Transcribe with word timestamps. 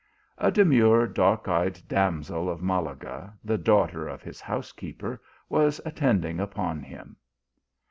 A 0.39 0.49
demure, 0.49 1.05
dark 1.05 1.47
eyed 1.47 1.79
damsel 1.87 2.49
of 2.49 2.59
Malaga, 2.63 3.35
the 3.43 3.59
daughter 3.59 4.07
of 4.07 4.23
his 4.23 4.41
housekeeper, 4.41 5.21
was 5.47 5.79
attending 5.85 6.39
upon 6.39 6.81
him. 6.81 7.17